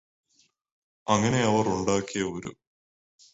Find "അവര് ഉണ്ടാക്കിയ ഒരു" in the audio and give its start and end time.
1.41-2.51